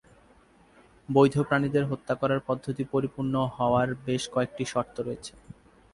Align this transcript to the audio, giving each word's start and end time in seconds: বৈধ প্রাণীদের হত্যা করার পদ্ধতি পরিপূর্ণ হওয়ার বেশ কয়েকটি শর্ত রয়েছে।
বৈধ 1.09 1.35
প্রাণীদের 1.41 1.83
হত্যা 1.85 2.13
করার 2.15 2.39
পদ্ধতি 2.47 2.83
পরিপূর্ণ 2.93 3.33
হওয়ার 3.57 3.89
বেশ 4.05 4.23
কয়েকটি 4.33 4.63
শর্ত 4.65 4.95
রয়েছে। 4.99 5.33